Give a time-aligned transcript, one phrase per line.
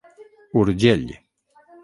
[0.59, 1.05] Urgell.